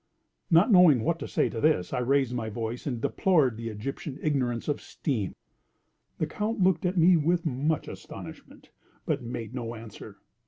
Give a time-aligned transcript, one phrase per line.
[0.49, 4.17] Not knowing what to say to this, I raised my voice, and deplored the Egyptian
[4.23, 5.35] ignorance of steam.
[6.17, 8.71] The Count looked at me with much astonishment,
[9.05, 10.17] but made no answer.